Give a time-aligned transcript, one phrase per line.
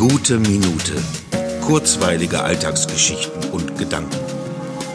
[0.00, 0.94] gute Minute.
[1.60, 4.16] Kurzweilige Alltagsgeschichten und Gedanken.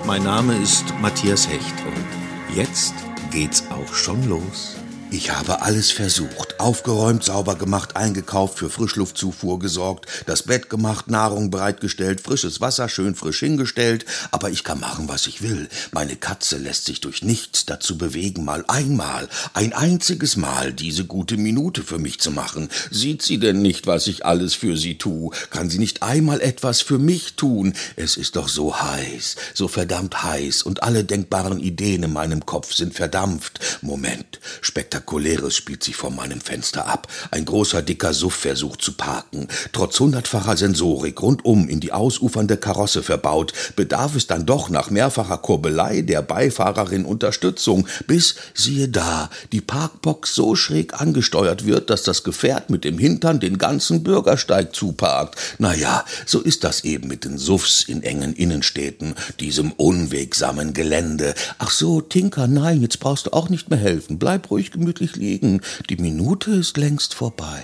[0.08, 2.96] Mein Name ist Matthias Hecht und jetzt
[3.30, 4.78] geht's auch schon los.
[5.12, 6.55] Ich habe alles versucht.
[6.66, 13.14] Aufgeräumt, sauber gemacht, eingekauft, für Frischluftzufuhr gesorgt, das Bett gemacht, Nahrung bereitgestellt, frisches Wasser schön
[13.14, 14.04] frisch hingestellt.
[14.32, 15.70] Aber ich kann machen, was ich will.
[15.92, 21.38] Meine Katze lässt sich durch nichts dazu bewegen, mal einmal, ein einziges Mal diese gute
[21.38, 22.70] Minute für mich zu machen.
[22.90, 25.30] Sieht sie denn nicht, was ich alles für sie tu?
[25.52, 27.76] Kann sie nicht einmal etwas für mich tun?
[27.96, 32.74] Es ist doch so heiß, so verdammt heiß und alle denkbaren Ideen in meinem Kopf
[32.74, 33.60] sind verdampft.
[33.84, 36.55] Moment, spektakulär Spektakuläres spielt sich vor meinem Fenster
[36.86, 37.08] ab.
[37.32, 39.48] Ein großer, dicker Suff versucht zu parken.
[39.74, 45.38] Trotz hundertfacher Sensorik rundum in die ausufernde Karosse verbaut, bedarf es dann doch nach mehrfacher
[45.38, 52.24] Kurbelei der Beifahrerin Unterstützung, bis, siehe da, die Parkbox so schräg angesteuert wird, dass das
[52.24, 55.38] Gefährt mit dem Hintern den ganzen Bürgersteig zuparkt.
[55.58, 61.34] Naja, so ist das eben mit den Suffs in engen Innenstädten, diesem unwegsamen Gelände.
[61.58, 64.20] Ach so, Tinker, nein, jetzt brauchst du auch nicht mehr helfen.
[64.20, 65.62] Bleib ruhig gemütlich liegen.
[65.90, 67.64] Die Minute ist längst vorbei.